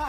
[0.00, 0.08] Hey,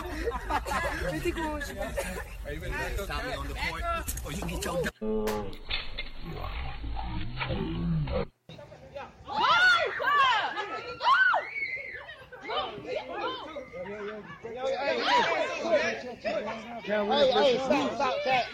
[17.32, 18.46] hey, stop, stop that.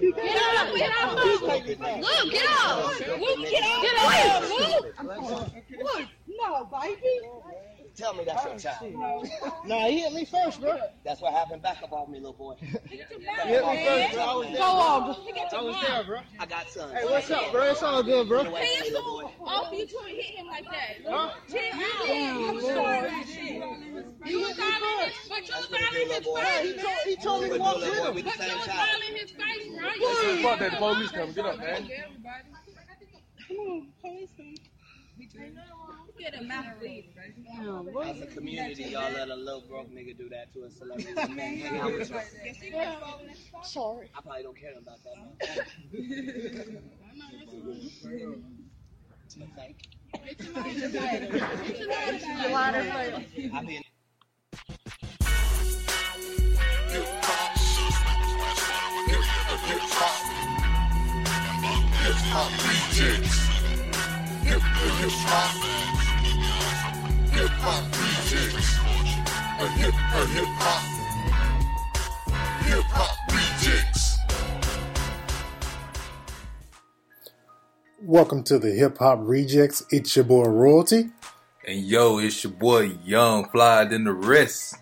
[0.00, 0.74] Get off.
[0.74, 1.78] Get stop fighting.
[2.30, 3.00] Get off.
[3.00, 3.82] Luke, get off.
[3.82, 5.52] Get off.
[5.70, 6.08] Luke.
[6.28, 7.14] No, baby.
[7.96, 9.28] Tell me that's your child.
[9.66, 10.78] Nah, he hit me first, bro.
[11.04, 12.54] That's what happened back up off me, little boy.
[12.60, 12.66] He
[12.96, 14.22] hit me first, bro.
[14.22, 14.56] I was there.
[14.58, 15.02] Go on.
[15.52, 16.18] I was there, bro.
[16.38, 16.92] I got sons.
[16.92, 17.62] Hey, what's up, bro?
[17.70, 18.40] It's all good, bro.
[18.40, 19.30] Away from me, little boy.
[19.44, 20.96] Off you two and hit him like that.
[21.08, 21.30] Huh?
[21.48, 22.54] Chill out.
[22.54, 23.54] You started that shit.
[24.26, 27.06] You was all in his, but you was all in his Hey, he face, told,
[27.06, 28.14] he told me to walk with him.
[28.14, 28.88] the But you same was child.
[28.94, 30.42] all in his face, right?
[30.42, 31.32] Fuck that police coming.
[31.34, 31.90] Get up, man.
[36.20, 37.04] Get him out of here.
[38.04, 41.08] As a community, y'all let a little broke nigga do that to a celebrity.
[41.16, 43.62] and then hang out with you.
[43.62, 44.10] Sorry.
[44.14, 45.16] I probably don't care about that.
[48.04, 48.44] man.
[49.38, 49.90] But thank you.
[67.62, 68.48] I be
[73.68, 73.84] in
[78.02, 79.84] Welcome to the Hip Hop Rejectz.
[79.90, 81.10] It's your boy Royalty.
[81.66, 84.76] And yo, it's your boy Yung Fly than the rest.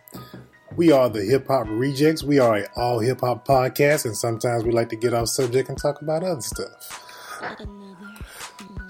[0.77, 2.23] We are the Hip Hop Rejectz.
[2.23, 5.69] We are a all hip hop podcast, and sometimes we like to get off subject
[5.69, 7.05] and talk about other stuff.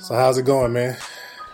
[0.00, 0.98] So how's it going, man?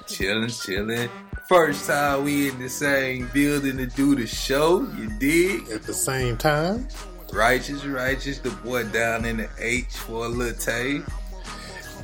[0.09, 1.09] Chilling, chillin'.
[1.49, 5.69] First time we in the same building to do the show, you dig?
[5.71, 6.89] At the same time,
[7.33, 11.03] Righteous, righteous, the boy down in the H for a little tay.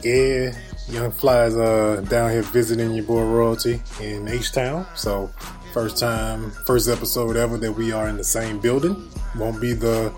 [0.03, 0.53] yeah,
[0.89, 4.85] Yung Fly's uh down here visiting your boy Royalty in H Town.
[4.97, 5.31] So
[5.73, 9.09] first time, first episode ever that we are in the same building.
[9.37, 10.13] Won't be the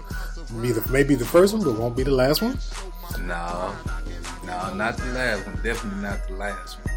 [0.62, 2.58] be the maybe the first one, but won't be the last one.
[3.20, 3.74] No,
[4.46, 5.60] no, not the last one.
[5.62, 6.91] Definitely not the last one.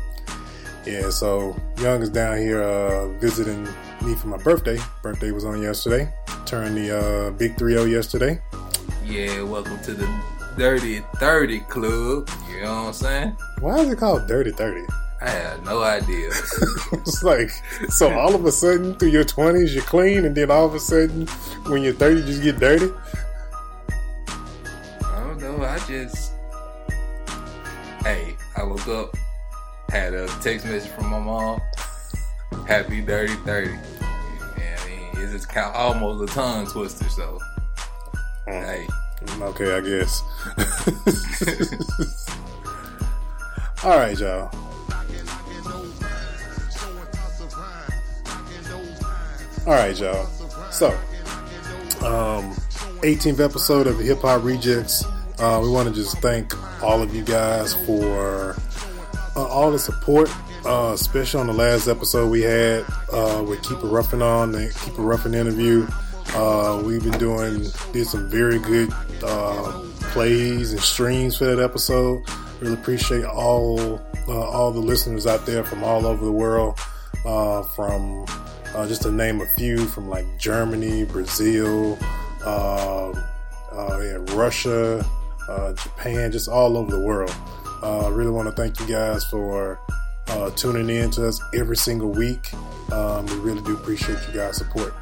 [0.85, 3.63] Yeah, so Yung is down here uh, visiting
[4.03, 4.78] me for my birthday.
[5.01, 6.13] Birthday was on yesterday.
[6.46, 8.40] Turned the uh, big 3-0 yesterday.
[9.03, 10.07] Yeah, welcome to the
[10.56, 12.29] Dirty 30 Club.
[12.51, 13.38] You know what I'm saying?
[13.62, 14.85] Why is it called Dirty 30?
[15.22, 16.28] I had no idea.
[16.91, 17.50] it's like,
[17.90, 20.79] so all of a sudden through your 20s you're clean, and then all of a
[20.79, 21.25] sudden
[21.66, 22.94] when you're 30 you just get dirty?
[25.01, 25.63] I don't know.
[25.63, 26.34] I just,
[28.03, 29.18] hey, I woke up,
[29.95, 31.61] had a text message from my mom.
[32.67, 33.72] Happy dirty thirty.
[33.72, 37.07] Yeah, I mean, it's just kind of almost a tongue twister.
[37.07, 37.39] So,
[38.45, 38.85] hey,
[39.39, 40.22] Okay, I guess.
[43.83, 44.51] all right, y'all.
[49.66, 50.25] All right, y'all.
[50.72, 50.89] So,
[52.06, 52.53] um,
[53.01, 55.06] 18th episode of the Hip Hop Rejectz.
[55.39, 58.56] Uh, we want to just thank all of you guys for
[59.35, 60.29] uh, all the support,
[60.66, 62.81] uh, especially on the last episode we had
[63.12, 65.88] uh, with Kepa Ruffin on the Kepa Ruffin interview.
[66.34, 68.91] Uh, we've been doing did some very good
[69.24, 72.24] uh, plays and streams for that episode.
[72.59, 76.79] Really appreciate all uh, all the listeners out there from all over the world,
[77.25, 78.25] uh, from
[78.88, 81.97] just to name a few, from like Germany, Brazil,
[82.45, 85.06] yeah, Russia,
[85.75, 87.34] Japan, just all over the world.
[87.85, 89.79] Uh, I really want to thank you guys for
[90.29, 92.51] uh, tuning in to us every single week.
[92.91, 94.96] Um, we really do appreciate you guys' support.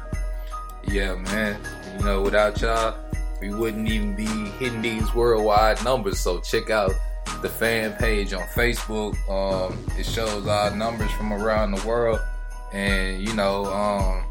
[0.86, 1.58] yeah, man.
[1.96, 2.94] You know, without y'all,
[3.40, 6.20] we wouldn't even be hitting these worldwide numbers.
[6.20, 6.92] So check out
[7.40, 9.16] the fan page on Facebook.
[9.30, 12.20] Um, it shows our numbers from around the world,
[12.74, 14.26] and you know, um,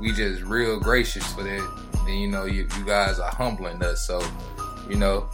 [0.00, 1.78] we just real gracious for that.
[2.08, 4.04] And you know, you, you guys are humbling us.
[4.04, 4.20] So,
[4.90, 5.28] you know,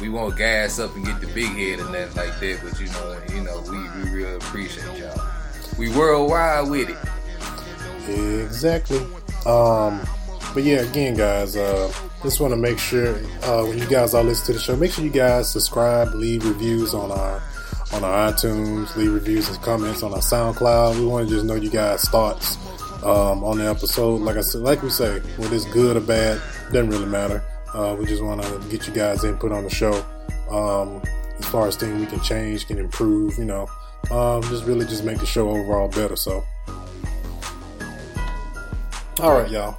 [0.00, 2.60] we won't gas up and get the big head and nothing like that.
[2.62, 5.20] But you know, you know, we we really appreciate y'all.
[5.78, 8.44] We worldwide with it.
[8.44, 8.98] Exactly.
[9.46, 10.00] Um,
[10.52, 11.92] but yeah, again, guys, uh,
[12.22, 14.92] just want to make sure uh, when you guys all listen to the show, make
[14.92, 17.42] sure you guys subscribe, leave reviews on our
[17.92, 20.98] on our iTunes, leave reviews and comments on our SoundCloud.
[20.98, 22.56] We want to just know you guys' thoughts
[23.02, 24.20] um, on the episode.
[24.20, 26.40] Like I said, like we say, whether it's good or bad,
[26.72, 27.42] doesn't really matter.
[27.74, 29.92] Uh, we just want to get you guys input on the show
[30.50, 31.02] um,
[31.38, 33.38] as far as things we can change, can improve.
[33.38, 33.68] You know,
[34.10, 36.16] Um, just really just make the show overall better.
[36.16, 36.44] So,
[39.20, 39.76] all right, y'all.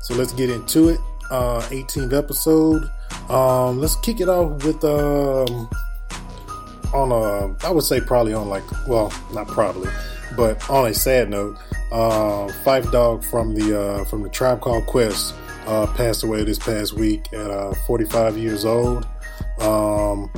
[0.00, 1.00] So let's get into it.
[1.30, 2.90] Uh, 18th episode.
[3.28, 5.68] Um, let's kick it off with um,
[6.94, 9.90] on a I would say probably on like well not probably,
[10.36, 11.58] but on a sad note,
[11.92, 15.34] uh, Phife Dawg from the uh, from the Tribe Called Quest
[15.68, 19.06] uh, passed away this past week at uh, 45 years old.
[19.60, 20.30] Um,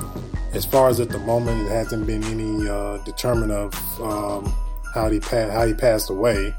[0.53, 4.53] as far as at the moment, it hasn't been any uh, determined of um,
[4.93, 6.53] how he pa- how he passed away.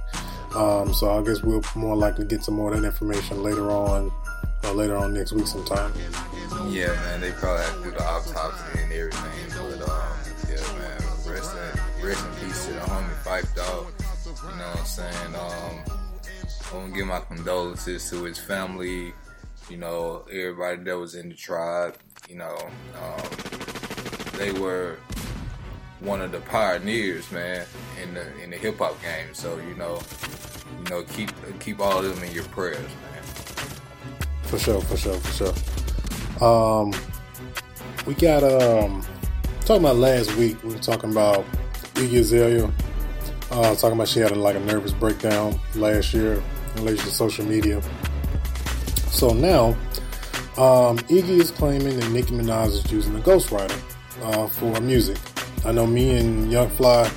[0.55, 4.11] Um, so I guess we'll more likely get some more of that information later on,
[4.63, 5.93] uh, later on next week sometime.
[6.69, 9.79] Yeah, man, they probably have to do the autopsy and everything.
[9.79, 13.87] But um, yeah, man, rest in rest in peace to the homie Phife Dawg.
[14.25, 15.35] You know what I'm saying?
[15.35, 16.00] Um,
[16.71, 19.13] I want to give my condolences to his family.
[19.69, 21.97] You know, everybody that was in the tribe.
[22.29, 22.57] You know,
[23.01, 23.29] um,
[24.37, 24.97] they were
[25.99, 27.65] one of the pioneers, man,
[28.01, 29.33] in the in the hip hop game.
[29.33, 29.99] So you know,
[30.77, 33.23] you know, keep keep all of them in your prayers, man.
[34.43, 36.47] For sure, for sure, for sure.
[36.47, 36.93] Um,
[38.05, 39.03] we got um
[39.61, 40.61] talking about last week.
[40.63, 41.45] We were talking about
[41.95, 42.71] Iggy Azalea.
[43.51, 46.41] Uh, talking about she had a, like a nervous breakdown last year
[46.75, 47.81] in relation to social media.
[49.09, 49.69] So now,
[50.57, 53.79] um, Iggy is claiming that Nicki Minaj is using a ghostwriter
[54.23, 55.17] uh, for music.
[55.65, 57.11] I know me and Yung Fly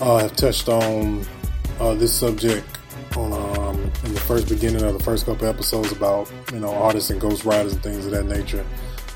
[0.00, 1.24] uh, have touched on
[1.78, 2.66] uh, this subject
[3.16, 7.10] on um, in the first beginning of the first couple episodes about you know artists
[7.10, 8.64] and ghostwriters and things of that nature.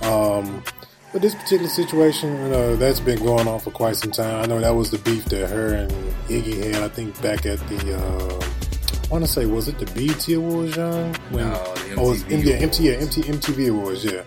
[0.02, 0.62] Um,
[1.14, 4.42] but this particular situation, you know, that's been going on for quite some time.
[4.42, 5.90] I know that was the beef that her and
[6.26, 6.82] Iggy had.
[6.82, 8.40] I think back at the, uh,
[9.04, 11.14] I want to say, was it the BET Awards, John?
[11.30, 14.22] When, No, the oh, it was MTV M- yeah, MT, MTV Awards, yeah.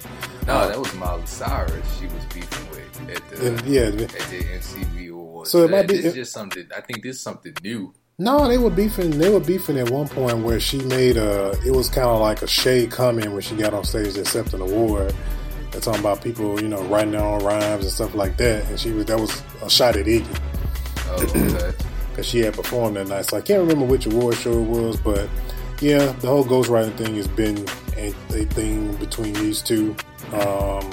[0.46, 2.00] No, that was Miley Cyrus.
[2.00, 5.52] She was beefing with at the And, yeah, at the MCV Awards.
[5.52, 6.68] So it might be- just something.
[6.76, 7.94] I think this is something new.
[8.20, 9.12] No, they were beefing.
[9.20, 11.52] They were beefing at one point where she made a.
[11.66, 14.54] It was kind of like a shade comment when she got on stage to accept
[14.54, 15.14] an award.
[15.72, 18.66] They're talking about people, you know, writing their own rhymes and stuff like that.
[18.70, 20.40] And she was that was a shot at Iggy
[21.10, 21.78] Oh, okay.
[22.24, 23.26] She had performed that night.
[23.26, 25.30] So I can't remember which award show it was, but
[25.82, 27.58] yeah, the whole ghostwriting thing has been
[27.96, 29.96] a, a thing between these two.
[30.34, 30.92] Um,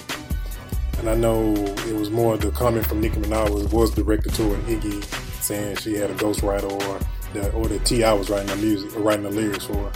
[0.98, 4.60] and I know it was more the comment from Nicki Minaj was, was directed toward
[4.60, 5.02] Iggy,
[5.42, 7.00] saying she had a ghostwriter or
[7.34, 8.12] that or that T.I.
[8.12, 9.74] was writing the music or writing the lyrics for.
[9.74, 9.92] her.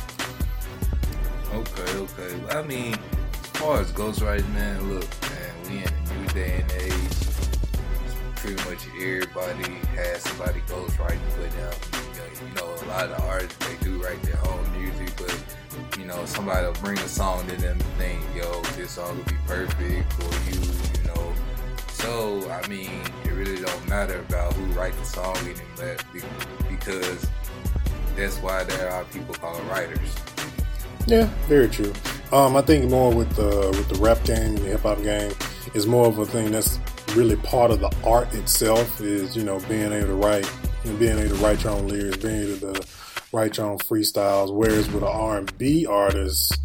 [1.54, 2.56] Okay, okay.
[2.58, 6.72] I mean, as far as ghostwriting, man, look, man, we in a new day and
[6.72, 7.07] age.
[8.48, 11.74] Pretty much everybody has somebody ghostwriting for them.
[12.48, 16.24] You know, a lot of artists they do write their own music, but you know,
[16.24, 20.12] somebody will bring a song to them and think, yo, this song will be perfect
[20.14, 21.34] for you, you know.
[21.88, 27.26] So, I mean, it really don't matter about who write the song anymore be- because
[28.16, 30.16] that's why there are people called writers.
[31.06, 31.92] Yeah, very true.
[32.32, 35.32] Um, I think more with the with the rap game and the hip hop game
[35.74, 36.78] is more of a thing that's
[37.14, 39.00] really part of the art itself.
[39.00, 40.50] Is you know being able to write
[40.84, 42.86] and being able to write your own lyrics, being able to
[43.32, 44.54] write your own freestyles.
[44.54, 46.58] Whereas with an R and B artist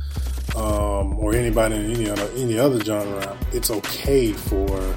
[0.56, 4.95] um, or anybody in any other any other genre, it's okay for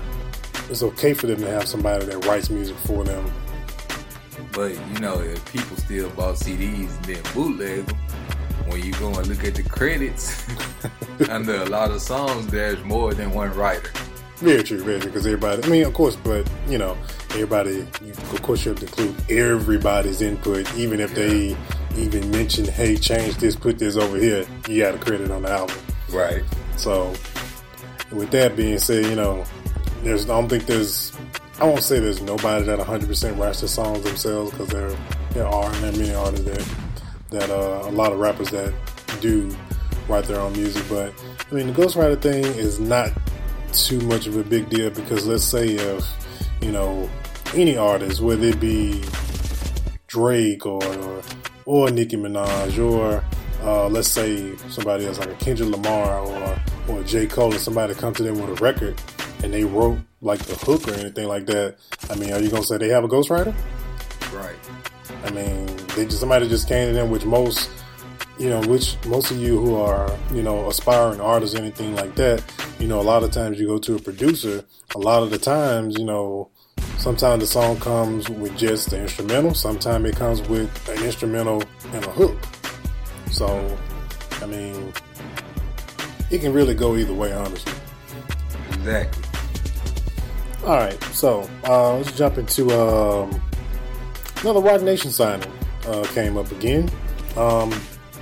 [0.69, 3.31] it's okay for them to have somebody that writes music for them.
[4.53, 7.97] But you know, if people still bought CDs and then bootleg them,
[8.69, 10.45] when you go and look at the credits,
[11.29, 13.91] under a lot of songs, there's more than one writer.
[14.37, 15.11] Very true, very true.
[15.11, 16.97] Because everybody, I mean, of course, but you know,
[17.31, 21.57] everybody, you, of course, you have to include everybody's input, even if they
[21.97, 25.51] even mention, "Hey, change this, put this over here." You got a credit on the
[25.51, 25.77] album.
[26.11, 26.45] Right.
[26.77, 27.15] So,
[28.13, 29.45] with that being said, you know,
[30.03, 31.17] there's, I don't think there's,
[31.59, 34.95] I won't say there's nobody that 100% writes their songs themselves because there,
[35.33, 36.69] there are, and there are many artists that,
[37.31, 38.73] that, uh, a lot of rappers that
[39.21, 39.55] do
[40.09, 40.85] write their own music.
[40.89, 41.13] But,
[41.51, 43.11] I mean, the ghostwriter thing is not
[43.85, 46.07] too much of a big deal because let's say if,
[46.61, 47.11] you know,
[47.55, 49.03] any artist, whether it be
[50.07, 51.23] Drake or, or,
[51.65, 53.25] or Nicki Minaj or,
[53.63, 57.95] uh, let's say somebody else like a Kendrick Lamar or or J Cole and somebody
[57.95, 59.01] come to them with a record
[59.43, 61.77] and they wrote like the hook or anything like that.
[62.11, 63.55] I mean, are you gonna say they have a ghostwriter?
[64.33, 64.57] Right.
[65.25, 67.71] I mean, they just somebody just came to them, which most
[68.39, 72.43] you know, which most of you who are you know aspiring artists, anything like that,
[72.79, 74.65] you know, a lot of times you go to a producer.
[74.95, 76.51] A lot of the times, you know,
[76.99, 79.55] sometimes the song comes with just the instrumental.
[79.55, 81.63] Sometimes it comes with an instrumental
[81.93, 82.37] and a hook.
[83.31, 83.77] So,
[84.41, 84.93] I mean,
[86.31, 87.73] it can really go either way, honestly.
[88.69, 89.23] Exactly.
[90.65, 93.41] All right, so uh, let's jump into um,
[94.41, 95.51] another Roc Nation signing.
[95.87, 96.91] Uh, came up again.
[97.37, 97.73] Um,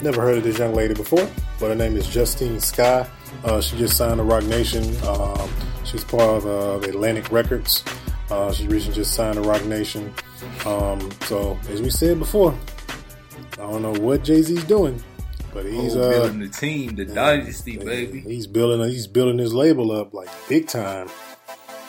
[0.05, 1.27] never heard of this young lady before,
[1.59, 3.09] but her name is Justine Skye.
[3.43, 4.85] Uh, she just signed to Roc Nation.
[5.05, 5.51] Um,
[5.85, 7.83] she's part of uh, Atlantic Records.
[8.31, 10.13] Uh, she recently just signed to Roc Nation.
[10.67, 12.57] Um, so, as we said before,
[13.55, 15.03] I don't know what Jay Z's doing,
[15.55, 18.21] but he's oh, uh, building the team, the dynasty, baby.
[18.21, 18.87] He's building.
[18.89, 21.09] He's building his label up like big time.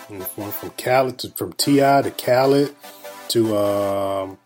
[0.07, 2.01] From from Khaled to from T.I.
[2.03, 2.75] to Khaled
[3.29, 4.37] to um,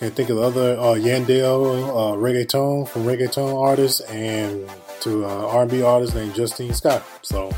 [0.00, 4.66] can't think of the other uh, Yandel uh, reggaeton from reggaeton artists and
[5.00, 7.02] to uh, R&B artist named Justine Scott.
[7.20, 7.52] So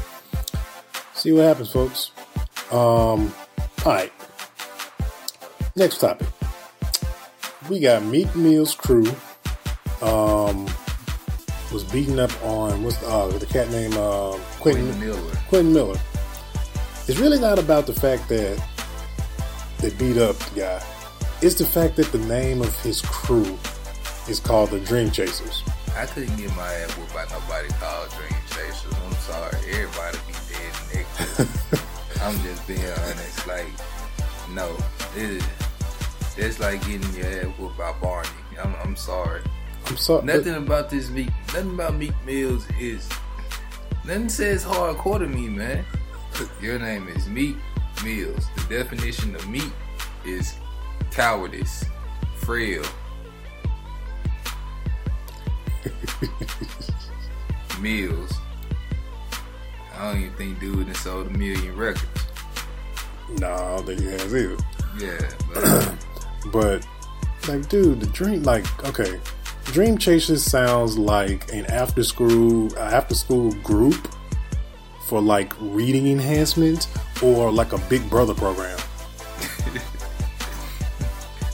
[1.15, 2.11] see what happens, folks.
[2.73, 3.33] Um,
[3.87, 4.13] all right.
[5.77, 6.27] Next topic.
[7.71, 9.07] We got Meek Mill's crew.
[10.01, 10.69] Um,
[11.73, 15.33] was beaten up on what's the, uh, the cat name uh, Quentin Quentin Miller.
[15.49, 16.01] Quentin Miller.
[17.07, 18.61] It's really not about the fact that
[19.79, 21.02] they beat up the guy.
[21.43, 23.59] It's the fact that the name of his crew
[24.29, 25.65] is called the Dream Chasers.
[25.97, 28.95] I couldn't get my ass whooped by nobody called Dream Chasers.
[29.05, 29.57] I'm sorry.
[29.73, 31.83] Everybody be dead naked.
[32.23, 33.45] I'm just being honest.
[33.49, 33.67] Like,
[34.53, 34.77] no.
[35.17, 35.45] It,
[36.37, 38.29] it's like getting your ass whooped by Barney.
[38.63, 39.43] I'm, I'm sorry.
[39.87, 40.25] I'm sorry.
[40.25, 43.09] Nothing about this Meek, nothing about Meek Mills is,
[44.05, 45.85] nothing says hardcore to me, man.
[46.61, 47.57] Your name is Meek
[48.05, 48.47] Mills.
[48.55, 49.73] The definition of meat
[50.25, 50.55] is
[51.13, 51.85] cowardice,
[52.39, 52.85] frail.
[57.81, 58.33] Mills.
[59.95, 62.07] I don't even think dude has sold a million records.
[63.39, 64.57] No, I don't think he has either.
[64.99, 65.95] Yeah, but
[66.51, 66.87] But
[67.49, 69.21] like, dude, the dream, like, okay,
[69.67, 74.09] Dream Chasers sounds like an after school after school group
[75.07, 76.89] for like reading enhancement
[77.23, 78.79] or like a Big Brother program.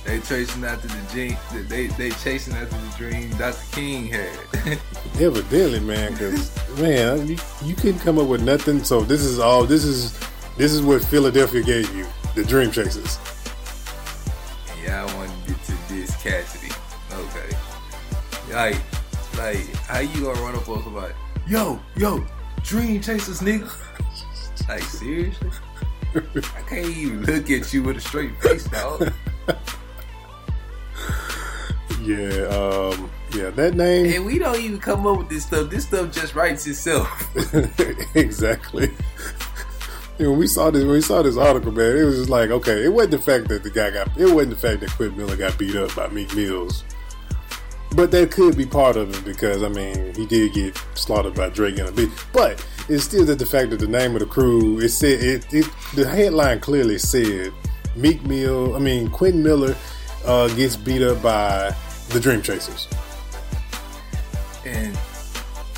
[0.08, 1.36] They chasing after the dream.
[1.68, 3.60] They they chasing after the dream Dr.
[3.72, 4.38] King had.
[5.20, 8.82] Evidently, man, because man, you, you couldn't come up with nothing.
[8.82, 9.64] So this is all.
[9.64, 10.18] This is
[10.56, 13.18] this is what Philadelphia gave you, the Dream Chasers.
[14.82, 16.72] Yeah, I want to get to this Cassidy.
[17.12, 17.56] Okay.
[18.54, 18.80] Like,
[19.36, 21.12] like, how you gonna run up on somebody?
[21.46, 22.24] Yo, yo,
[22.62, 23.70] Dream Chasers, nigga.
[24.66, 25.50] Like, seriously?
[26.14, 29.12] I can't even look at you with a straight face, dog.
[32.08, 35.68] Yeah, um, yeah, that name And we don't even come up with this stuff.
[35.68, 37.06] This stuff just writes itself.
[38.16, 38.90] exactly.
[40.18, 42.48] And when we saw this, when we saw this article, man, it was just like,
[42.48, 45.18] okay, it wasn't the fact that the guy got, it wasn't the fact that Quentin
[45.18, 46.82] Miller got beat up by Meek Mills,
[47.94, 51.50] but that could be part of it because I mean, he did get slaughtered by
[51.50, 52.08] Drake in a bit.
[52.32, 55.52] But it's still that the fact that the name of the crew, it said, it,
[55.52, 57.52] it the headline clearly said
[57.96, 59.76] Meek Mill, I mean Quentin Miller
[60.24, 61.76] uh, gets beat up by
[62.10, 62.88] the Dream Chasers.
[64.64, 64.98] And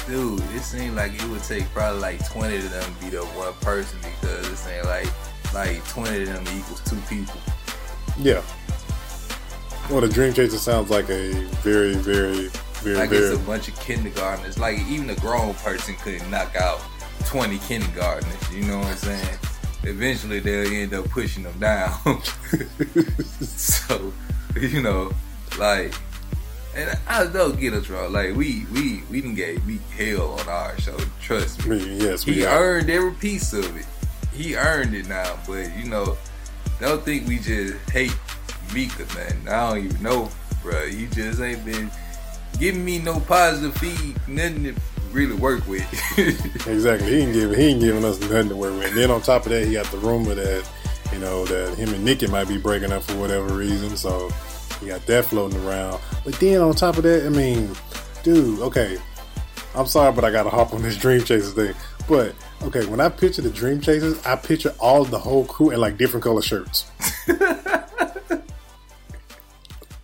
[0.06, 3.26] dude, it seemed like it would take probably like twenty of them to beat up
[3.36, 5.08] one person because it seemed like
[5.54, 7.40] like twenty of them equals two people.
[8.18, 8.42] Yeah.
[9.90, 11.32] Well, the Dream Chaser sounds like a
[11.62, 13.24] very, very, very, Like very.
[13.24, 14.58] it's a bunch of kindergartners.
[14.58, 16.80] Like even a grown person couldn't knock out
[17.26, 18.52] twenty kindergartners.
[18.54, 19.38] You know what I'm saying?
[19.82, 22.22] Eventually they'll end up pushing them down.
[23.40, 24.12] so,
[24.60, 25.10] you know,
[25.58, 25.94] like,
[26.76, 28.12] and I don't get us wrong.
[28.12, 30.96] Like we we we didn't get beat hell on our show.
[31.20, 31.96] Trust me.
[31.98, 32.58] yes, we He are.
[32.62, 33.86] earned every piece of it.
[34.32, 35.38] He earned it now.
[35.46, 36.16] But you know,
[36.80, 38.14] don't think we just hate
[38.72, 39.48] or nothing.
[39.48, 40.30] I don't even know,
[40.62, 40.86] bro.
[40.88, 41.90] He just ain't been
[42.58, 44.74] giving me no positive feed, nothing to
[45.12, 45.82] really work with.
[46.68, 47.10] Exactly.
[47.10, 48.88] He ain't giving he ain't giving us nothing to work with.
[48.88, 50.68] And then on top of that, he got the rumor that
[51.12, 53.96] you know that him and Nicki might be breaking up for whatever reason.
[53.96, 54.30] So
[54.80, 56.00] he got that floating around.
[56.24, 57.70] But then on top of that, I mean,
[58.22, 58.98] dude, okay.
[59.74, 61.74] I'm sorry, but I gotta hop on this Dream Chasers thing.
[62.08, 65.80] But okay, when I picture the Dream Chasers, I picture all the whole crew in
[65.80, 66.90] like different color shirts.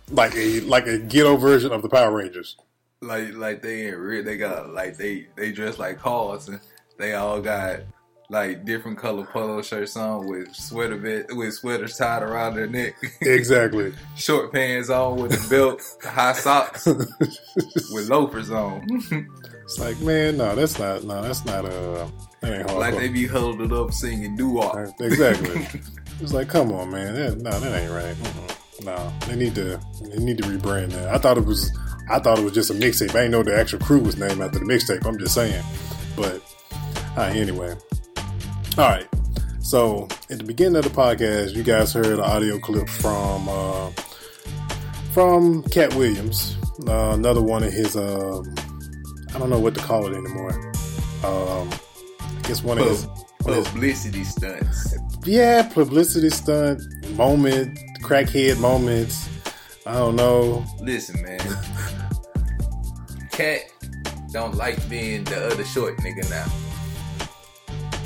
[0.09, 2.55] like a like a ghetto version of the Power Rangers.
[3.01, 4.23] like like they ain't real.
[4.23, 6.61] They got like they they dress like cars and
[6.97, 7.81] they all got
[8.29, 12.95] like different color polo shirts on with sweater bit with sweaters tied around their neck,
[13.21, 13.93] Exactly.
[14.15, 18.85] short pants on with a belt, high socks with loafers on,
[19.63, 22.07] It's like, man, no, that's not, no, that's not, uh,
[22.41, 22.79] that ain't hard.
[22.79, 24.75] like they be huddled up singing doo wop.
[24.99, 25.65] exactly.
[26.21, 28.15] it's like, come on, man, that, no, that ain't right.
[28.15, 28.53] Mm-mm.
[28.85, 31.07] No, they need to, they need to rebrand that.
[31.13, 31.71] I thought it was,
[32.11, 33.09] I thought it was just a mixtape.
[33.11, 35.05] I didn't know the actual crew was named after the mixtape.
[35.05, 35.63] I'm just saying,
[36.15, 36.41] but
[37.17, 37.75] uh, anyway,
[38.77, 39.07] all right.
[39.59, 43.89] So at the beginning of the podcast, you guys heard an audio clip from uh,
[45.13, 46.55] from Katt Williams,
[46.87, 47.95] uh, another one of his.
[47.95, 48.53] Um,
[49.33, 50.51] I don't know what to call it anymore.
[51.23, 51.69] Um,
[52.21, 53.05] I guess one of his.
[53.41, 54.95] One of his Publicity stunts.
[55.23, 56.81] yeah, publicity stunt
[57.15, 59.29] moment, crackhead moments.
[59.85, 60.65] I don't know.
[60.81, 61.39] Listen, man.
[63.31, 63.61] Katt
[64.33, 66.45] don't like being the other short nigga now.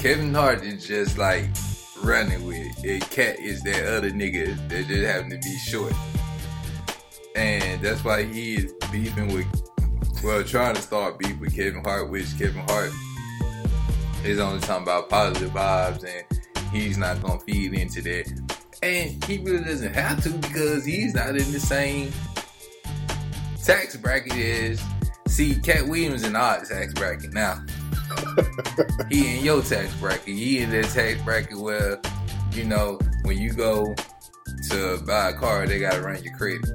[0.01, 1.45] Kevin Hart is just like
[2.01, 3.07] running with it.
[3.11, 5.93] Katt is that other nigga that just happen to be short.
[7.35, 9.45] And that's why he is beefing with,
[10.23, 12.91] well, trying to start beef with Kevin Hart, which Kevin Hart
[14.25, 18.57] is only talking about positive vibes and he's not gonna feed into that.
[18.81, 22.11] And he really doesn't have to because he's not in the same
[23.63, 24.83] tax bracket as
[25.27, 27.63] see Katt Williams in our tax bracket now.
[29.09, 30.35] He in your tax bracket.
[30.35, 31.99] He in that tax bracket where,
[32.53, 33.93] you know, when you go
[34.69, 36.65] to buy a car, they gotta run your credit.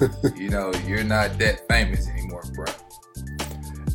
[0.36, 2.66] you know, you're not that famous anymore, bro.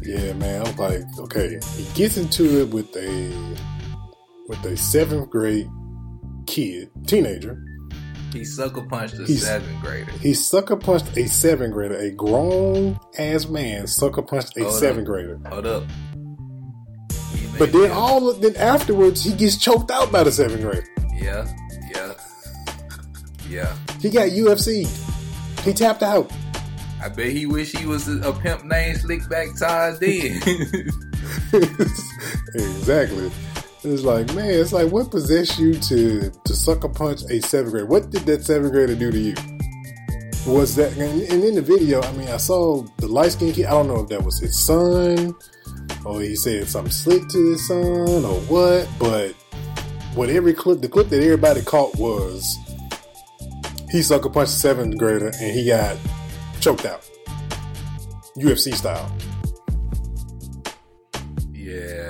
[0.02, 0.66] Yeah, man.
[0.66, 1.60] I'm like, okay.
[1.76, 3.32] He gets into it with a
[4.48, 5.70] with a seventh grade
[6.48, 7.64] kid, teenager.
[8.34, 10.12] He sucker punched a He's- seventh grader.
[10.22, 11.96] He sucker punched a seventh grader.
[11.98, 15.14] A grown ass man sucker punched a Hold seventh up.
[15.14, 15.40] grader.
[15.50, 15.84] Hold up.
[17.60, 20.88] But then all then afterwards, he gets choked out by the seventh grader.
[21.14, 21.48] Yeah,
[21.94, 22.14] yeah,
[23.50, 23.76] yeah.
[24.00, 24.88] He got UFC.
[25.64, 26.32] He tapped out.
[27.04, 30.40] I bet he wish he was a, a pimp named Slickback Todd then.
[32.56, 33.32] exactly.
[33.84, 37.88] It's like, man, it's like what possessed you to to sucker punch a seventh grader?
[37.88, 39.34] What did that seventh grader do to you?
[40.46, 42.02] Was that and, and in the video?
[42.02, 43.66] I mean, I saw the light skinned kid.
[43.66, 45.36] I don't know if that was his son,
[46.06, 48.88] or he said something slick to his son, or what.
[49.00, 49.34] But
[50.14, 52.58] what every clip, the clip that everybody caught was
[53.90, 55.98] he sucker punched a seventh grader and he got
[56.60, 57.04] choked out,
[58.38, 59.12] UFC style.
[61.72, 62.01] yeah.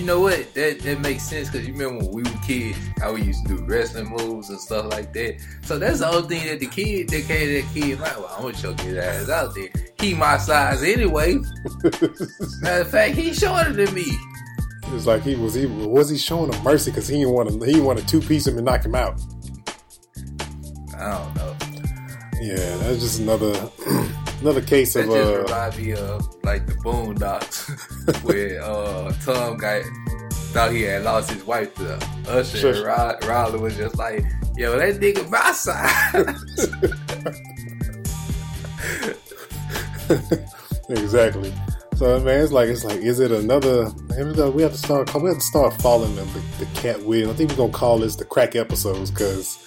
[0.00, 0.54] You know what?
[0.54, 3.56] That that makes sense because you remember when we were kids, how we used to
[3.56, 5.36] do wrestling moves and stuff like that.
[5.62, 8.42] So that's the whole thing that the kid, that kid, that kid, like, well, I'm
[8.42, 9.68] gonna choke his ass out there.
[10.00, 11.34] He my size anyway.
[12.62, 14.06] Matter of fact, he's shorter than me.
[14.84, 17.50] It was like he was he was he showing him mercy because he didn't want
[17.50, 19.20] to he didn't want to two piece him and knock him out.
[20.96, 21.56] I don't know.
[22.40, 23.52] Yeah, that's just another
[24.40, 29.56] another case That of just uh remind me of like the Boondocks, where uh, Tom
[29.56, 29.82] got
[30.52, 31.94] thought he had lost his wife to
[32.28, 32.58] Usher.
[32.58, 32.88] Sure.
[32.90, 34.24] and Rod, was just like,
[34.56, 36.66] "Yo, that nigga my size."
[40.90, 41.54] exactly.
[41.96, 43.90] So man, it's like it's like is it another?
[44.50, 47.30] We have to start we have to start following the, the, the cat wheel.
[47.30, 49.58] I think we're gonna call this the crack episodes because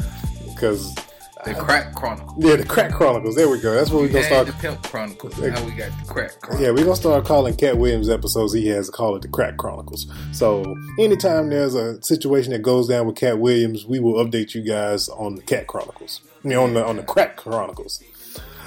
[0.48, 0.96] because
[1.46, 2.34] the Crack Chronicles.
[2.44, 3.36] yeah the crack chronicles.
[3.36, 3.74] There we go.
[3.74, 4.48] That's what We we're gonna start.
[4.48, 5.38] the Pimp Chronicles.
[5.38, 6.62] Now we got the Crack Chronicles.
[6.62, 9.58] Yeah, we're gonna start calling Katt Williams episodes he has to call it the Crack
[9.58, 10.08] Chronicles.
[10.32, 14.62] So anytime there's a situation that goes down with Katt Williams, we will update you
[14.62, 16.22] guys on the Katt Chronicles.
[16.44, 18.02] I mean, on the on the Crack Chronicles.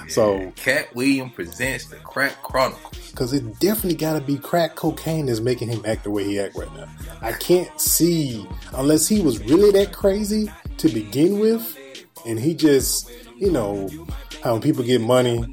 [0.08, 3.10] So Katt Williams presents the Crack Chronicles.
[3.10, 6.38] because it definitely got to be crack cocaine that's making him act the way he
[6.38, 6.86] act right now.
[7.22, 11.76] I can't see unless he was really that crazy to begin with,
[12.26, 13.88] and he just you know
[14.42, 15.44] how when people get money,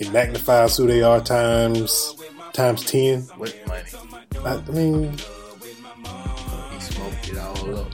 [0.00, 2.14] it magnifies who they are times
[2.52, 3.22] times ten.
[3.36, 3.82] What money?
[4.44, 7.92] I, I mean, He smoked it all up.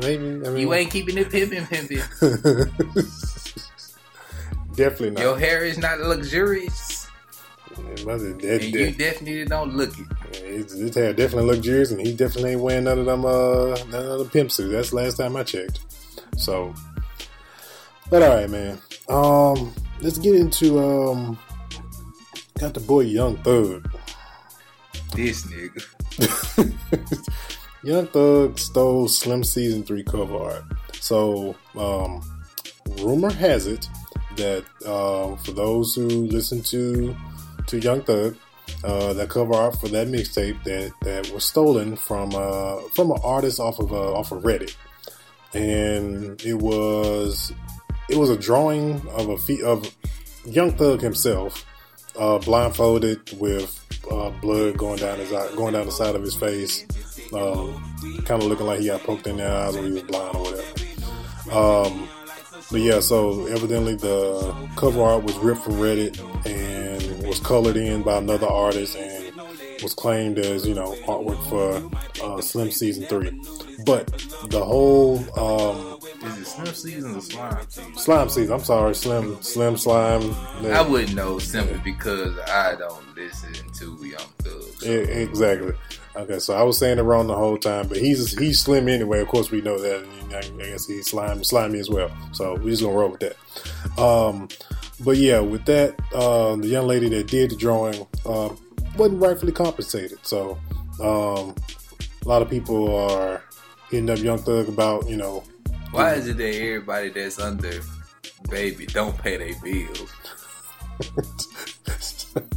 [0.00, 0.24] maybe.
[0.46, 1.98] I mean, You ain't keeping it pimping, pimping.
[4.74, 5.22] definitely not.
[5.22, 7.06] Your hair is not luxurious,
[7.92, 10.36] It wasn't that- and you definitely don't look it.
[10.44, 14.06] His, his hair definitely luxurious, and he definitely ain't wearing none of them uh none
[14.12, 14.72] of them pimp suits.
[14.72, 15.80] That's the last time I checked.
[16.36, 16.74] So,
[18.10, 18.78] but all right, man.
[19.08, 21.38] Um, let's get into um.
[22.58, 23.90] Got the boy Young Thug.
[25.14, 25.84] This nigga.
[27.82, 30.64] Young Thug stole Slim Season 3 cover art.
[30.94, 32.22] So, um,
[33.02, 33.88] rumor has it
[34.36, 37.14] that uh, for those who listen to
[37.66, 38.36] to Young Thug,
[38.84, 43.18] uh, that cover art for that mixtape that, that was stolen from uh, from an
[43.22, 44.74] artist off of uh, off of Reddit,
[45.54, 47.52] and it was
[48.08, 49.94] it was a drawing of a fe- of
[50.44, 51.64] Young Thug himself,
[52.18, 56.36] uh, blindfolded with uh, blood going down his eye, going down the side of his
[56.36, 56.86] face,
[57.32, 57.74] um,
[58.24, 60.42] kind of looking like he got poked in the eyes when he was blind or
[60.42, 60.86] whatever.
[61.52, 62.08] Um,
[62.70, 68.02] but yeah, so evidently the cover art was ripped from Reddit and was colored in
[68.02, 69.32] by another artist, and
[69.82, 73.30] was claimed as you know artwork for uh, Slim season three,
[73.84, 74.06] but
[74.48, 75.95] the whole um,
[76.26, 78.02] Is it Slim Seasons or Slime Seasons?
[78.02, 78.52] slime season.
[78.54, 80.34] I'm sorry, Slim Slim Slime.
[80.64, 84.62] I wouldn't know simply because I don't listen to Young Thug.
[84.78, 84.86] So.
[84.86, 85.72] E- exactly.
[86.16, 89.20] Okay, so I was saying it wrong the whole time, but he's he's slim anyway.
[89.20, 90.02] Of course, we know that.
[90.04, 92.10] and I I guess he's slimy, slimy as well.
[92.32, 94.00] So we're just gonna roll with that.
[94.02, 94.48] Um,
[95.00, 98.48] but yeah, with that, uh, the young lady that did the drawing uh,
[98.96, 100.18] wasn't rightfully compensated.
[100.26, 100.58] So
[101.00, 101.54] um,
[102.24, 103.42] a lot of people are
[103.90, 105.44] hitting up Young Thug about you know
[105.96, 107.80] Why is it that everybody that's under
[108.50, 110.12] baby don't pay their bills?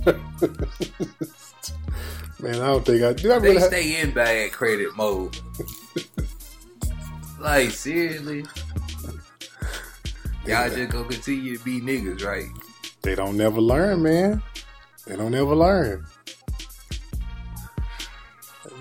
[2.41, 3.31] Man, I don't think I do.
[3.31, 5.39] I They really have, stay in bad credit mode.
[7.39, 8.45] like seriously,
[10.45, 12.49] y'all just gonna continue to be niggas, right?
[13.03, 14.43] they don't never learn, man.
[15.07, 16.05] They don't ever learn.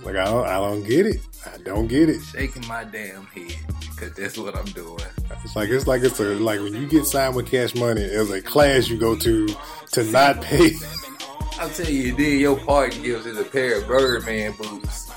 [0.03, 1.21] Like I don't, I don't get it.
[1.47, 2.23] I don't get it.
[2.23, 4.99] Shaking my damn head because that's what I'm doing.
[5.45, 8.31] It's like it's like it's a like when you get signed with Cash Money, it's
[8.31, 9.49] a class you go to
[9.93, 10.73] to not pay.
[11.61, 15.11] I'll tell you, then your partner gives us a pair of Birdman boots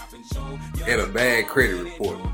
[0.87, 2.19] and a bad credit report.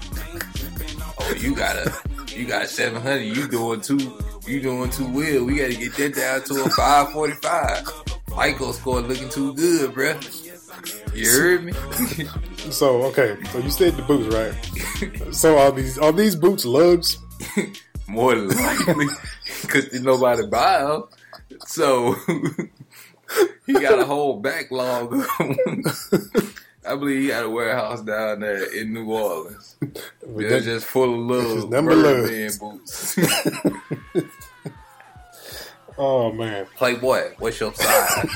[1.19, 1.93] Oh, you got a
[2.33, 3.23] you got seven hundred.
[3.23, 5.43] You doing too you doing too well.
[5.43, 7.85] We got to get that down to a five forty five.
[8.29, 11.13] Michael score looking too good, bruh.
[11.13, 11.73] You heard me?
[12.71, 14.53] So okay, so you said the boots, right?
[15.33, 17.17] So are these are these boots lugs?
[18.07, 19.07] More likely,
[19.61, 21.03] because nobody buy them.
[21.65, 22.15] So
[23.65, 25.13] he got a whole backlog.
[26.85, 29.75] I believe he had a warehouse down there in New Orleans.
[30.25, 32.57] They're just full of little Birdman lugs.
[32.59, 33.17] boots.
[35.97, 38.29] Oh man, Playboy, what's your size?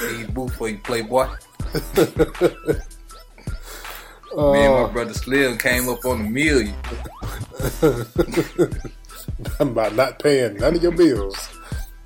[0.00, 1.28] These boots for you, Playboy.
[4.36, 6.74] Me and my brother Slim came up on a million.
[9.60, 11.48] I'm about not paying none of your bills.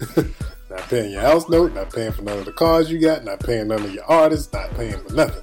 [0.16, 3.40] not paying your house note, not paying for none of the cars you got, not
[3.40, 5.42] paying none of your artists, not paying for nothing.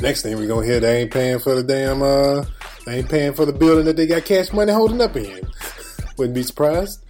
[0.00, 2.44] Next thing we gonna hear they ain't paying for the damn uh
[2.84, 5.40] they ain't paying for the building that they got cash money holding up in.
[6.18, 7.03] Wouldn't be surprised.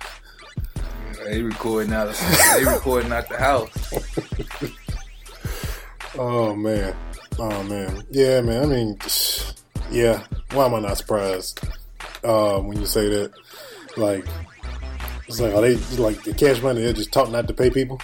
[1.25, 2.09] They recording out.
[2.09, 2.21] Of,
[2.55, 3.71] they recording out the house.
[6.17, 6.95] Oh man.
[7.39, 8.05] Oh man.
[8.11, 8.65] Yeah, man.
[8.65, 8.99] I mean
[9.91, 10.23] yeah.
[10.53, 11.61] Why am I not surprised?
[12.23, 13.33] Uh, when you say that.
[13.97, 14.27] Like
[15.27, 18.01] it's like are they like the cash money they're just taught not to pay people?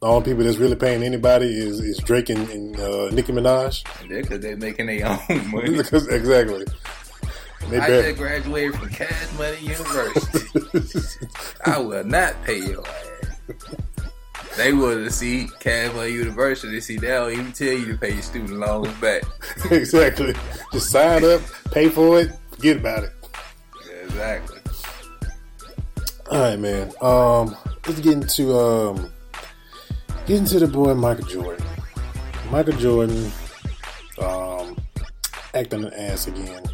[0.00, 3.84] The only people that's really paying anybody is, is Drake and, and uh, Nicki Minaj.
[4.08, 5.78] Because they're making their own money.
[5.78, 6.64] Exactly.
[7.68, 11.00] They I just graduated from Cash Money University.
[11.66, 13.76] I will not pay your ass.
[14.56, 16.80] They would have see Cash Money University.
[16.80, 19.22] See, they don't even tell you to pay your student loans back.
[19.70, 20.34] exactly.
[20.72, 23.12] Just sign up, pay for it, forget about it.
[24.04, 24.58] Exactly.
[26.30, 26.92] All right, man.
[27.00, 29.12] Um, let's get into um,
[30.26, 31.66] get into the boy Michael Jordan.
[32.50, 33.30] Michael Jordan,
[34.20, 34.76] um,
[35.54, 36.64] acting an ass again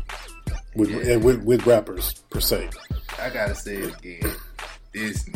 [0.76, 1.16] with Yeah.
[1.16, 2.68] with, with rappers per se.
[3.20, 4.32] I gotta say it again.
[4.92, 5.34] Disney.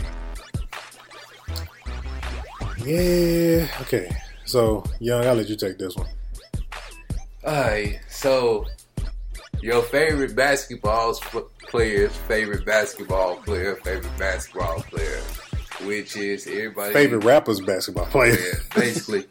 [2.85, 3.67] Yeah.
[3.83, 4.11] Okay.
[4.45, 6.09] So, young, I'll let you take this one.
[7.45, 8.67] Alright, so
[9.63, 11.15] your favorite basketball
[11.69, 15.21] player's favorite basketball player, favorite basketball player,
[15.85, 18.33] which is everybody Favorite rappers, basketball player.
[18.39, 19.27] Yeah, basically,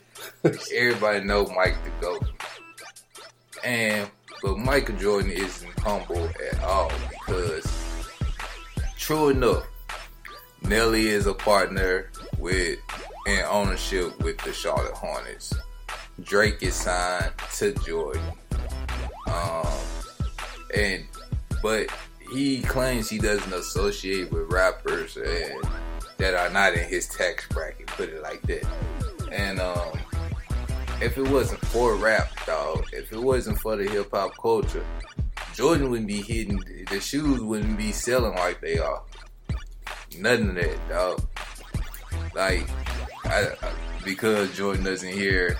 [0.74, 2.24] everybody know Mike the GOAT.
[3.64, 4.10] And
[4.42, 7.66] but Michael Jordan isn't humble at all because
[8.98, 9.66] true enough,
[10.62, 12.80] Nelly is a partner with
[13.28, 15.54] and ownership with the Charlotte Hornets.
[16.22, 18.22] Drake is signed to Jordan.
[19.28, 19.68] Um
[20.76, 21.06] and
[21.62, 21.90] but
[22.32, 25.64] he claims he doesn't associate with rappers and
[26.18, 28.68] that are not in his tax bracket, put it like that.
[29.32, 29.98] And um,
[31.02, 34.86] if it wasn't for rap, dog, if it wasn't for the hip hop culture,
[35.54, 39.02] Jordan wouldn't be hitting the shoes wouldn't be selling like they are.
[40.18, 41.28] Nothing of that, dog.
[42.36, 42.70] Like,
[43.26, 43.52] I,
[44.04, 45.58] because Jordan doesn't hear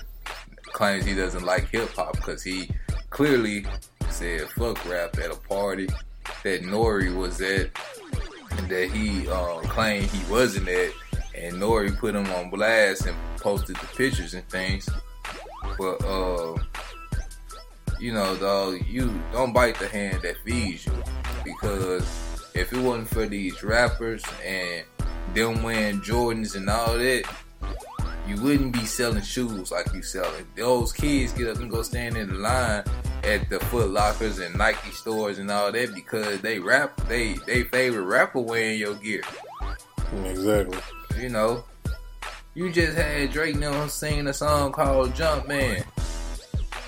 [0.74, 2.70] claims he doesn't like hip hop because he
[3.10, 3.66] clearly
[4.10, 5.88] said fuck rap at a party
[6.44, 7.70] that Nori was at
[8.52, 10.92] and that he uh, claimed he wasn't at,
[11.36, 14.88] and Nori put him on blast and posted the pictures and things.
[15.80, 16.58] But uh,
[18.00, 20.94] you know, dog, you don't bite the hand that feeds you
[21.46, 22.04] because
[22.54, 24.84] if it wasn't for these rappers and
[25.34, 27.24] them wearing Jordans and all that,
[28.28, 30.46] you wouldn't be selling shoes like you selling.
[30.56, 32.84] Those kids get up and go stand in the line
[33.24, 37.64] at the Foot Lockers and Nike stores and all that because they rap they they
[37.64, 39.24] favorite rapper wearing your gear.
[40.26, 40.80] Exactly.
[41.18, 41.64] You know.
[42.56, 45.84] You just had Drake now singing a song called Jumpman.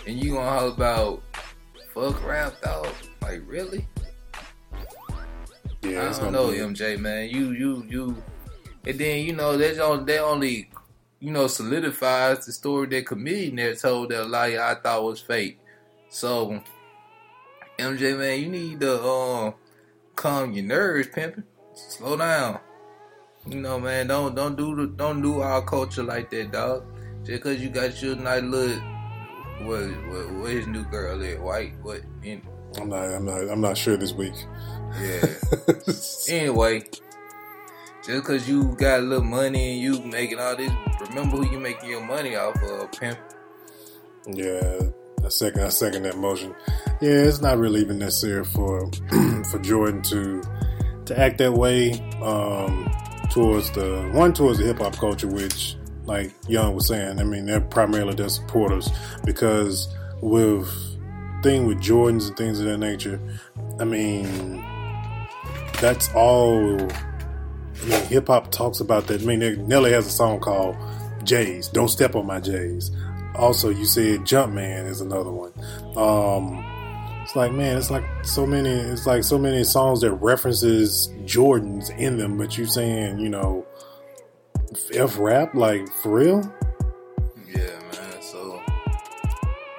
[0.07, 1.23] And you gonna holler about
[1.93, 2.87] fuck rap dog.
[3.21, 3.87] Like really?
[5.83, 7.29] Yeah, I don't know, be- MJ man.
[7.29, 8.23] You you you
[8.85, 10.69] and then you know that's on they only
[11.19, 15.03] you know solidifies the story that comedian there told that a lot of y'all thought
[15.03, 15.59] was fake.
[16.09, 16.61] So
[17.77, 19.53] MJ man, you need to um
[20.15, 21.43] calm your nerves, pimping.
[21.73, 22.59] Slow down.
[23.47, 26.83] You know, man, don't don't do the, don't do our culture like that, dog.
[27.23, 28.79] Just cause you got your nice little
[29.65, 32.41] what what, what his new girl is, white, what in,
[32.79, 33.03] I'm not.
[33.03, 33.49] I'm not.
[33.49, 34.33] I'm not sure this week.
[35.01, 35.25] yeah.
[36.29, 36.83] Anyway,
[38.05, 40.71] just cause you got a little money and you making all this,
[41.09, 43.19] remember who you making your money off of, pimp.
[44.27, 44.79] yeah,
[45.25, 45.63] I second.
[45.63, 46.55] I second that motion.
[47.01, 48.89] Yeah, it's not really even necessary for
[49.51, 50.41] for Jordan to
[51.05, 52.89] to act that way um,
[53.31, 57.45] towards the one towards the hip hop culture, which, like Yung was saying, I mean,
[57.45, 58.89] they're primarily their supporters
[59.25, 59.87] because
[60.21, 60.69] with
[61.41, 63.19] thing with Jordans and things of that nature,
[63.79, 64.63] I mean,
[65.79, 66.79] that's all.
[66.81, 69.21] I mean, hip hop talks about that.
[69.21, 70.75] I mean, Nelly has a song called
[71.23, 71.67] J's.
[71.69, 72.91] Don't step on my J's.
[73.35, 75.53] Also, you said Jumpman is another one.
[75.95, 76.70] Um,
[77.31, 78.69] it's like, man, it's like so many.
[78.69, 83.65] It's like so many songs that references Jordans in them, but you saying, you know,
[84.93, 86.53] F rap, like for real?
[87.47, 88.21] Yeah, man.
[88.21, 88.61] So,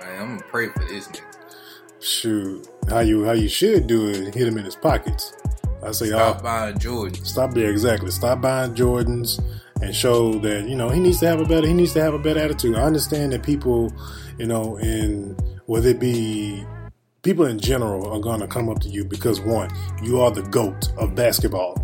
[0.00, 1.20] man, I'm gonna pray for this nigga.
[2.00, 4.34] Shoot, how you how you should do it?
[4.34, 5.34] Hit him in his pockets.
[5.84, 7.26] I say, Stop oh, buying Jordans.
[7.26, 8.12] Stop there, exactly.
[8.12, 9.44] Stop buying Jordans
[9.82, 11.66] and show that you know he needs to have a better.
[11.66, 12.76] He needs to have a better attitude.
[12.76, 13.92] I understand that people,
[14.38, 15.36] you know, in
[15.66, 16.64] whether it be
[17.22, 19.70] people in general are going to come up to you because one,
[20.02, 21.78] you are the goat of basketball.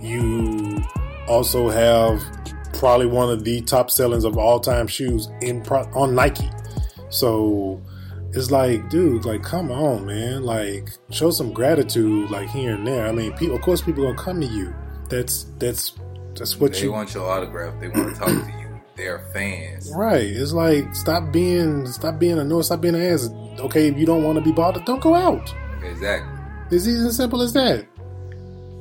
[0.00, 0.82] You
[1.26, 2.22] also have
[2.74, 6.50] probably one of the top sellings of all time shoes in pro- on Nike.
[7.08, 7.82] So
[8.32, 10.42] it's like, dude, like, come on, man.
[10.44, 13.06] Like, show some gratitude, like here and there.
[13.06, 14.74] I mean, people, of course, people gonna come to you.
[15.08, 15.94] That's that's
[16.34, 17.80] that's what They you want your autograph.
[17.80, 18.80] They want to talk to you.
[18.96, 19.90] They're fans.
[19.94, 20.24] right.
[20.24, 23.28] It's like stop being stop being a noise, stop being an ass.
[23.60, 25.54] Okay, if you don't want to be bothered, don't go out.
[25.82, 26.32] Exactly.
[26.70, 27.86] It's easy and simple as that.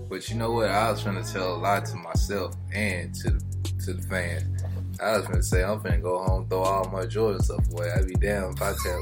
[0.09, 0.69] But you know what?
[0.69, 3.43] I was trying to tell a lot to myself and to the,
[3.85, 4.63] to the fans.
[5.01, 7.91] I was gonna say I'm finna go home, throw all my Jordan stuff away.
[7.91, 9.01] I'd be damn if I tell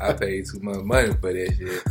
[0.08, 1.82] I paid too much money for that shit.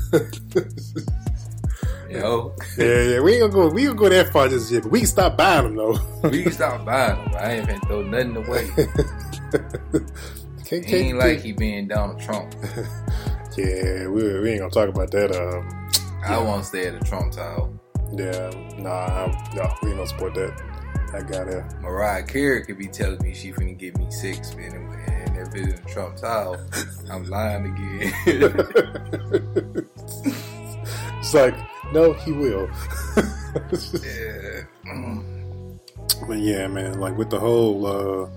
[2.10, 3.20] You know, Yeah, yeah.
[3.20, 3.74] We ain't gonna go.
[3.74, 6.30] We gonna go that far just yet, but we can stop buying them though.
[6.30, 7.34] we can stop buying them.
[7.38, 8.70] I ain't finna throw nothing away.
[10.72, 12.56] Can't, He ain't like he being Donald Trump.
[13.58, 15.36] Yeah, we, we ain't gonna talk about that.
[15.36, 15.92] Um,
[16.26, 17.70] I won't stay at the Trump Tower.
[18.14, 20.54] yeah, nah, no, we ain't gonna support that.
[21.14, 21.66] I got it.
[21.82, 25.82] Mariah Carey could be telling me she finna give me six, man, and, if it's
[25.82, 26.66] in Trump Tower,
[27.12, 28.14] I'm lying again.
[31.20, 31.56] It's like,
[31.94, 32.70] no, he will.
[34.02, 34.64] yeah.
[36.28, 38.30] But yeah, man, like with the whole, uh,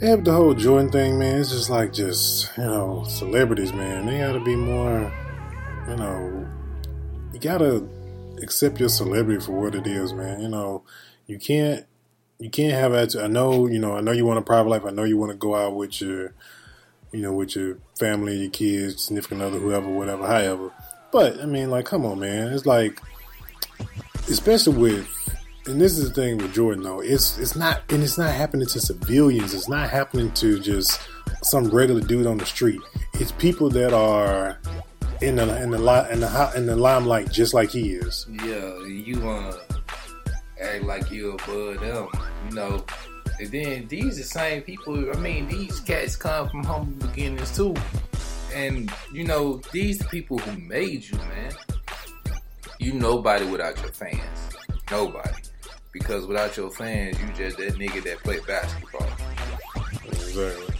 [0.00, 4.18] yeah, the whole Jordan thing, man, it's just like just you know, celebrities, man, they
[4.18, 5.12] gotta be more,
[5.88, 6.48] you know,
[7.34, 7.86] you gotta
[8.42, 10.40] accept your celebrity for what it is, man.
[10.40, 10.84] You know,
[11.26, 11.84] you can't,
[12.38, 13.14] you can't have that.
[13.22, 14.86] I know, you know, I know you want a private life.
[14.86, 16.32] I know you want to go out with your,
[17.12, 20.72] you know, with your family, your kids, significant other, whoever, whatever, however.
[21.12, 22.52] But I mean, like, come on, man.
[22.54, 23.00] It's like,
[24.28, 25.08] especially with
[25.70, 27.00] and this is the thing with Jordan though.
[27.00, 29.54] It's it's not and it's not happening to civilians.
[29.54, 31.00] It's not happening to just
[31.42, 32.80] some regular dude on the street.
[33.14, 34.58] It's people that are
[35.20, 38.26] in the in the li- in the hi- in the limelight just like he is.
[38.28, 39.56] Yeah, you wanna
[40.60, 42.08] act like you above them,
[42.48, 42.84] you know.
[43.38, 45.10] And then these the same people.
[45.14, 47.74] I mean, these cats come from humble beginnings too,
[48.54, 51.52] and you know these the people who made you, man.
[52.78, 54.20] You nobody without your fans.
[54.90, 55.30] Nobody,
[55.92, 59.08] because without your fans, you just that nigga that play basketball.
[60.04, 60.74] Exactly.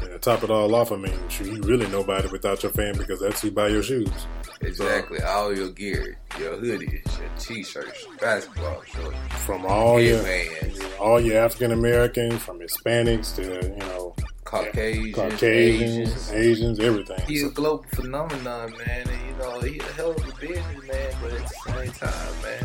[0.00, 3.20] And to top it all off, I mean, you really nobody without your fan because
[3.20, 4.08] that's who buy your shoes.
[4.60, 11.20] Exactly, all your gear, your hoodies, your t-shirts, basketball shorts, From all your headbands, all
[11.20, 16.32] your African Americans, from Hispanics to you know Caucasians, Caucasians, Asians.
[16.32, 17.20] Asians, everything.
[17.26, 21.14] He's So- a global phenomenon, man, and you know, he a hell of a businessman,
[21.20, 22.64] but at the same time, man,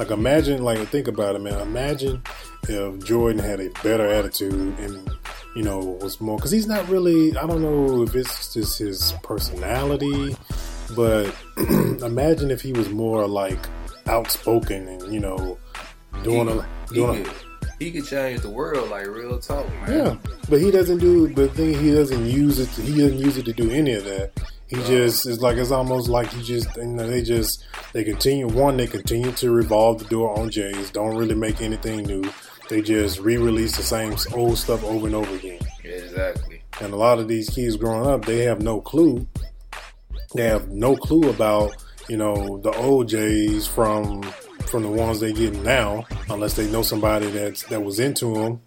[0.00, 1.60] Like imagine, like think about it, man.
[1.60, 2.22] Imagine
[2.66, 5.10] if Jordan had a better attitude and
[5.54, 7.36] you know was more because he's not really.
[7.36, 10.34] I don't know if it's just his personality,
[10.96, 11.36] but
[12.02, 13.58] imagine if he was more like
[14.06, 15.58] outspoken and you know
[16.22, 17.24] doing a he doing.
[17.24, 19.92] could, A, he could change the world like real talk, man.
[19.92, 20.16] yeah,
[20.48, 21.28] but he doesn't do.
[21.34, 22.70] but thing he doesn't use it.
[22.82, 24.32] He doesn't use it to do any of that.
[24.70, 28.46] He just is like it's almost like he just you know they just they continue
[28.46, 30.92] one they continue to revolve the door on Jays.
[30.92, 32.22] Don't really make anything new.
[32.68, 35.58] They just re-release the same old stuff over and over again.
[35.82, 36.62] Exactly.
[36.80, 39.26] And a lot of these kids growing up, they have no clue.
[40.36, 41.72] They have no clue about
[42.08, 44.22] you know the old Jays from
[44.66, 48.60] from the ones they get now, unless they know somebody that's that was into them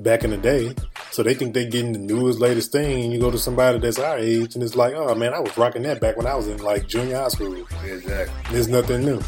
[0.00, 0.74] back in the day.
[1.10, 3.04] So they think they're getting the newest, latest thing.
[3.04, 5.56] And you go to somebody that's our age, and it's like, oh man, I was
[5.56, 7.54] rocking that back when I was in like junior high school.
[7.84, 8.34] Exactly.
[8.52, 9.20] There's nothing new.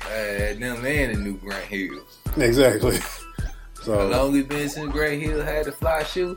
[0.00, 2.00] Had them and the new Grant Hill.
[2.36, 2.98] Exactly.
[3.82, 6.36] So How long it been since Grant Hill had the fly shoe?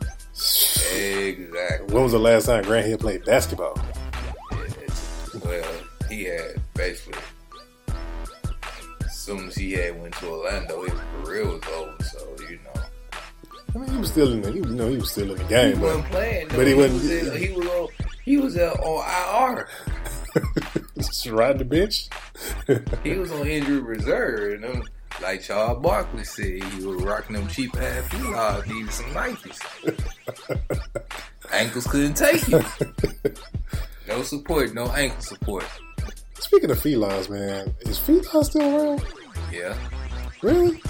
[0.95, 1.93] Exactly.
[1.93, 3.77] when was the last time Grant Hill played basketball?
[4.51, 4.59] Yeah,
[5.43, 5.73] well,
[6.09, 7.19] he had basically.
[9.03, 12.03] As soon as he had went to Orlando, his career was over.
[12.03, 12.32] So
[13.73, 15.37] I mean, he was still in the, he, was- you know, he was still in
[15.37, 16.47] the he game, wasn't but playing.
[16.49, 17.87] but he wasn't- Was in, he was on.
[18.23, 19.67] He was uh, on IR.
[20.97, 22.07] just ride the bench.
[23.03, 24.53] He was on injury reserve.
[24.53, 24.83] And them,
[25.21, 29.59] like Charles Barkley said, he was rocking them cheap ass Filas, needed some Nikes.
[31.51, 33.39] Ankles couldn't take it.
[34.07, 35.65] No support, no ankle support.
[36.39, 39.03] Speaking of Filas, man, is Filas still around?
[39.51, 39.75] Yeah,
[40.41, 40.81] Really?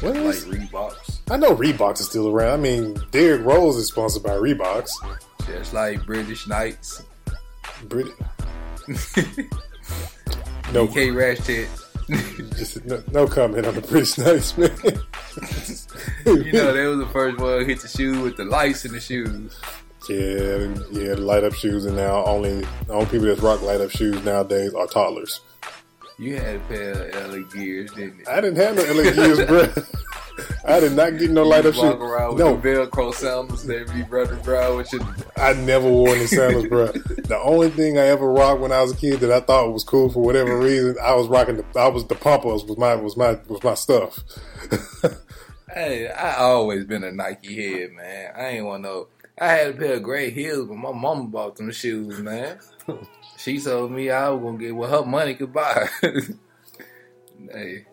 [0.00, 0.44] What like is?
[0.44, 1.18] Reeboks.
[1.30, 2.60] I know Reeboks is still around.
[2.60, 4.90] I mean, Derrick Rose is sponsored by Reeboks.
[5.46, 7.02] Just like British Knights.
[7.88, 8.06] Brit-
[10.72, 11.68] no, K Ratchet.
[12.56, 14.70] just no, no comment on the British Knights, man.
[16.26, 19.00] You know, they was the first one hit the shoe with the lights in the
[19.00, 19.58] shoes.
[20.08, 20.58] yeah,
[20.90, 24.22] yeah, the light up shoes, and now only only people that rock light up shoes
[24.24, 25.40] nowadays are toddlers.
[26.18, 28.24] You had a pair of LA gears, didn't you?
[28.28, 29.84] I didn't have no LA Gears, bro.
[30.64, 31.82] I did not get no light up shoes.
[31.82, 35.02] Walk around with No, Velcro sandals that be running around with your
[35.36, 36.86] I never wore any sandals, bro.
[36.88, 39.84] The only thing I ever rocked when I was a kid that I thought was
[39.84, 43.16] cool for whatever reason, I was rocking the I was the pompos was my was
[43.16, 44.18] my was my stuff.
[45.70, 48.32] Hey, I always been a Nike head, man.
[48.34, 49.08] I ain't want no.
[49.38, 52.58] I had a pair of gray heels, but my mama bought them shoes, man.
[53.38, 55.88] she told me I was gonna get what her money could buy.
[57.52, 57.86] hey,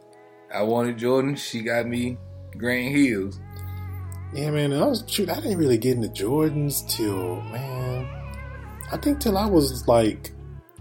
[0.54, 1.36] I wanted Jordan.
[1.36, 2.18] She got me
[2.58, 3.40] Grant Hills.
[4.34, 4.74] yeah, man.
[4.74, 5.30] I was shoot.
[5.30, 8.08] I didn't really get into Jordans till man.
[8.92, 10.32] I think till I was like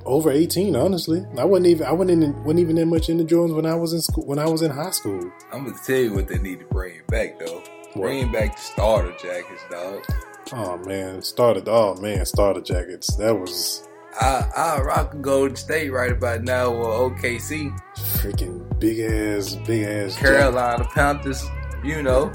[0.07, 0.77] over eighteen.
[0.77, 3.74] Honestly, I wasn't even I wasn't in, wasn't even that much into Jordans when I
[3.74, 5.31] was in school when I was in high school.
[5.53, 7.62] I'm gonna tell you what they need to bring back though.
[7.92, 8.03] What?
[8.03, 10.05] Bring back the starter jackets, dog.
[10.53, 11.68] Oh man, started.
[11.68, 13.14] Oh man, starter jackets.
[13.16, 13.87] That was
[14.20, 20.16] I I rock Golden State right about now or OKC, freaking big ass, big ass,
[20.16, 21.44] Carolina Panthers.
[21.83, 22.33] You know,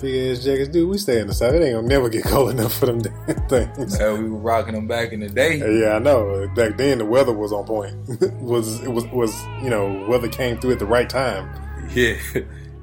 [0.00, 0.68] big ass jackets.
[0.68, 1.54] Dude, we stay in the south.
[1.54, 4.00] It ain't gonna never get cold enough for them damn things.
[4.00, 5.58] uh, we were rocking them back in the day.
[5.58, 6.48] Yeah, I know.
[6.54, 7.96] Back then, the weather was on point.
[8.40, 11.48] was it was was you know weather came through at the right time.
[11.94, 12.16] Yeah.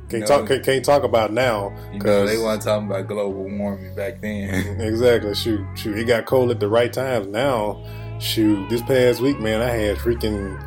[0.09, 0.25] Can't No.
[0.25, 4.79] talk can't, can't talk about now because they weren't talking about global warming back then.
[4.81, 7.27] exactly shoot shoot it got cold at the right times.
[7.27, 7.83] Now
[8.19, 10.61] shoot this past week, man, I had freaking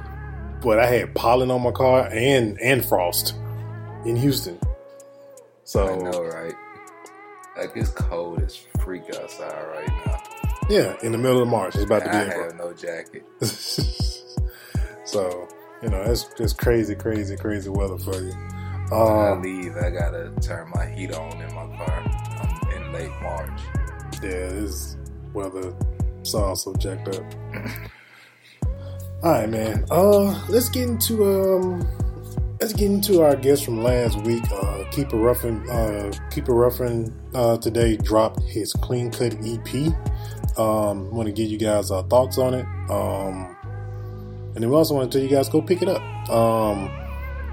[0.64, 3.34] what I had pollen on my car and and frost
[4.04, 4.58] in Houston.
[5.64, 6.54] So I know, right?
[7.56, 10.22] Like it's cold as freak outside right now.
[10.68, 12.16] yeah, in the middle of March, it's about to be.
[12.16, 13.24] I in have no jacket.
[15.04, 15.48] so
[15.82, 18.32] you know it's just crazy, crazy, crazy weather for you.
[18.90, 22.04] When I Um, leave, I gotta turn my heat on in my car.
[22.42, 23.60] I'm in late March.
[24.22, 24.96] yeah, this
[25.32, 25.72] weather
[26.22, 27.24] is also jacked up.
[29.22, 29.84] All right, man.
[29.90, 31.86] Uh, let's get into um,
[32.60, 34.42] let's get into our guest from last week.
[34.44, 39.92] Uh, Kepa Ruffin, uh, Kepa Ruffin, uh, today dropped his clean cut EP.
[40.58, 42.66] Um, want to give you guys our thoughts on it.
[42.90, 43.56] Um,
[44.54, 46.02] and then we also want to tell you guys go pick it up.
[46.30, 46.90] Um,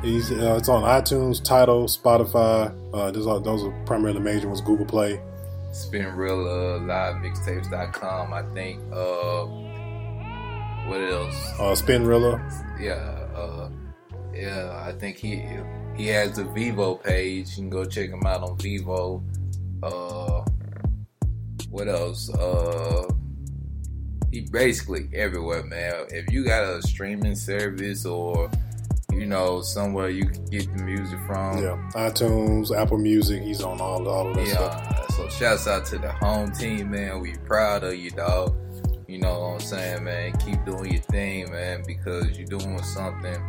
[0.04, 2.74] he's, uh, it's on iTunes, Tidal, Spotify.
[2.94, 4.62] Uh, those are those are primarily major ones.
[4.62, 5.22] Google Play.
[5.78, 8.82] Spinrilla live mixtapes.com, I think.
[8.92, 9.46] Uh,
[10.88, 11.36] what else?
[11.60, 12.42] Uh, Spinrilla.
[12.80, 12.94] Yeah,
[13.36, 13.70] uh,
[14.34, 14.84] yeah.
[14.84, 15.44] I think he
[15.96, 17.50] he has a Vevo page.
[17.52, 19.24] You can go check him out on Vevo.
[19.84, 20.44] Uh,
[21.70, 22.34] what else?
[22.34, 23.08] Uh,
[24.32, 26.06] he basically everywhere, man.
[26.10, 28.50] If you got a streaming service or
[29.12, 33.42] you know somewhere you can get the music from, Yeah, iTunes, Apple Music.
[33.42, 34.84] He's on all all of that stuff.
[34.86, 35.08] yeah.
[35.16, 37.20] So shouts out to the home team, man.
[37.22, 38.56] We proud of you, dog.
[39.08, 40.34] You know what I'm saying, man.
[40.38, 43.42] Keep doing your thing, man, because you're doing something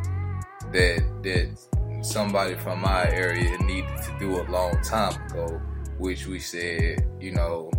[0.73, 1.59] that that
[2.03, 5.61] somebody from my area needed to do a long time ago,
[5.99, 7.71] which we said, you know,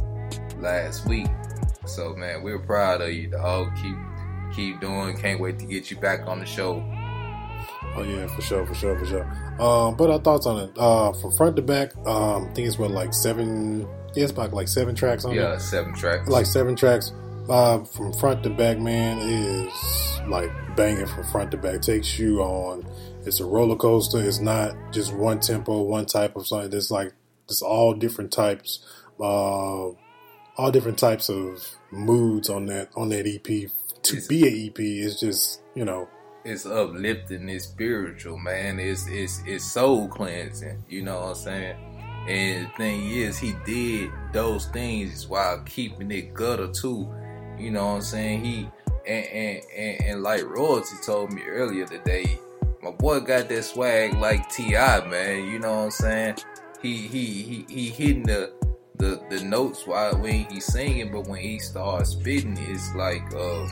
[0.59, 1.27] last week.
[1.86, 3.69] So man, we're proud of you, dog.
[3.82, 3.95] Keep
[4.55, 5.17] keep doing.
[5.17, 6.82] Can't wait to get you back on the show.
[7.95, 9.23] Oh yeah, for sure, for sure, for sure.
[9.59, 12.77] Um, but our thoughts on it, uh, from front to back, um, I think it's
[12.77, 13.81] what like seven.
[14.15, 15.35] Yeah, it's about like seven tracks on it.
[15.35, 16.29] Yeah, seven tracks.
[16.29, 17.11] Like seven tracks.
[17.49, 21.81] Uh, from front to back, man, is like banging from front to back.
[21.81, 22.85] Takes you on.
[23.25, 24.23] It's a roller coaster.
[24.23, 26.71] It's not just one tempo, one type of something.
[26.71, 27.11] It's like
[27.49, 28.85] it's all different types,
[29.19, 33.69] uh, all different types of moods on that on that EP.
[34.03, 36.07] To be a EP is just you know
[36.43, 38.79] it's uplifting, it's spiritual, man.
[38.79, 40.83] It's it's it's soul cleansing.
[40.89, 41.77] You know what I'm saying?
[42.27, 47.11] And the thing is, he did those things while keeping it gutter too.
[47.57, 48.43] You know what I'm saying?
[48.43, 48.69] He
[49.07, 52.39] and and, and, and like royalty told me earlier today,
[52.81, 55.45] my boy got that swag like T.I, man.
[55.45, 56.35] You know what I'm saying?
[56.81, 58.53] He he he he hitting the
[58.97, 63.67] the the notes while when he's singing, but when he starts spitting, it's like uh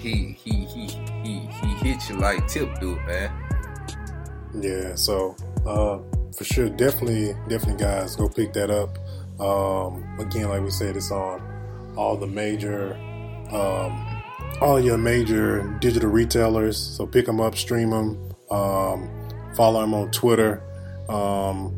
[0.00, 0.86] he he he
[1.22, 3.30] he he hit you like Tip do, man.
[4.54, 5.98] Yeah, so uh,
[6.36, 8.98] for sure, definitely, definitely, guys, go pick that up.
[9.40, 11.40] Um, again, like we said, it's on
[11.96, 12.94] all the major,
[13.52, 14.22] um,
[14.60, 16.76] all your major digital retailers.
[16.76, 19.08] So pick them up, stream them, um,
[19.54, 20.62] follow him on Twitter,
[21.08, 21.74] um,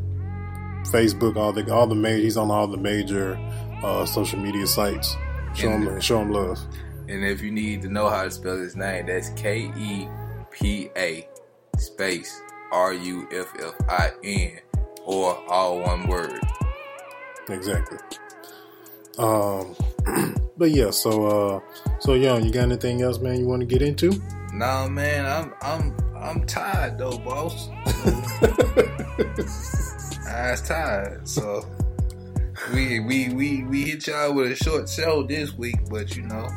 [0.91, 2.23] Facebook, all the all the major.
[2.23, 3.35] He's on all the major
[3.83, 5.15] uh, social media sites.
[5.55, 6.59] Show him, show him love.
[7.09, 10.07] And if you need to know how to spell his name, that's K E
[10.51, 11.27] P A
[11.77, 12.41] space
[12.71, 14.59] R U F F I N
[15.05, 16.39] or all one word.
[17.49, 17.97] Exactly.
[19.17, 19.75] Um,
[20.57, 21.59] but yeah, so uh,
[21.99, 23.39] so Yung, you got anything else, man?
[23.39, 24.13] You want to get into?
[24.53, 27.69] Nah, man, I'm I'm I'm tired though, boss.
[30.29, 31.67] I was tired, so
[32.73, 36.47] we we we we hit y'all with a short show this week, but you know.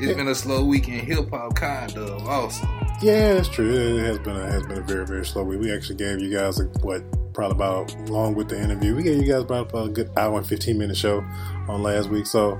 [0.00, 2.26] It's been a slow week in hip hop, kind of.
[2.26, 2.66] Also,
[3.02, 3.98] Yeah, it's true.
[3.98, 5.60] It has been a has been a very very slow week.
[5.60, 7.02] We actually gave you guys a, what
[7.34, 8.94] probably about along with the interview.
[8.96, 11.20] We gave you guys about, about a good hour and fifteen minute show
[11.68, 12.26] on last week.
[12.26, 12.52] So,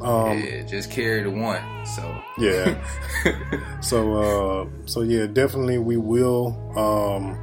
[0.00, 1.62] um, yeah, just carry the one.
[1.86, 2.84] So yeah.
[3.80, 7.38] so uh, so yeah, definitely we will um,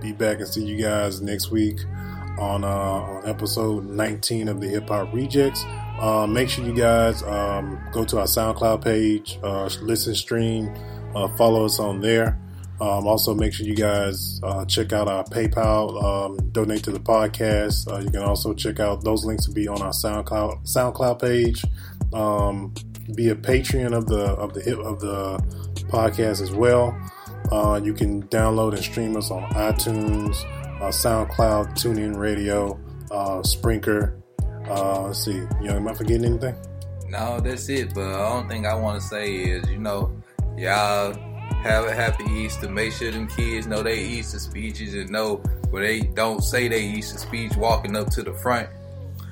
[0.00, 1.78] be back and see you guys next week
[2.38, 5.64] on uh, on episode 19 of the Hip Hop Rejectz.
[5.98, 10.72] Uh, make sure you guys um, go to our SoundCloud page, uh, listen, stream,
[11.14, 12.38] uh, follow us on there.
[12.80, 17.00] Um, also, make sure you guys uh, check out our PayPal, um, donate to the
[17.00, 17.90] podcast.
[17.92, 21.64] Uh, you can also check out those links will be on our SoundCloud SoundCloud page.
[22.12, 22.72] Um,
[23.16, 25.38] be a Patreon of the of the of the
[25.88, 26.96] podcast as well.
[27.50, 30.36] Uh, you can download and stream us on iTunes,
[30.78, 32.78] SoundCloud, TuneIn Radio,
[33.10, 34.22] Spreaker.
[34.68, 36.54] Uh, let's see, Yung, am I forgetting anything?
[37.08, 37.94] no, that's it.
[37.94, 40.12] But the only thing I want to say is, you know,
[40.56, 41.14] y'all
[41.62, 42.68] have a happy Easter.
[42.68, 45.36] Make sure them kids know they Easter speeches and know
[45.70, 48.68] where they don't say they Easter speech walking up to the front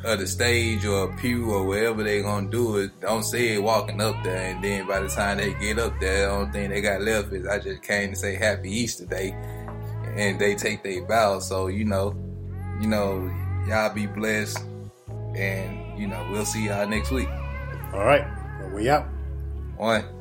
[0.04, 2.98] of the stage or pew or wherever they gonna do it.
[3.00, 6.28] Don't say it walking up there, and then by the time they get up there,
[6.28, 9.32] the only thing they got left is I just came to say Happy Easter Day,
[10.16, 11.40] and they take their bow.
[11.40, 12.14] So you know,
[12.80, 13.30] you know,
[13.68, 14.58] y'all be blessed,
[15.36, 17.28] and you know we'll see y'all next week.
[17.92, 18.26] All right,
[18.72, 19.06] we out.
[19.76, 20.15] One.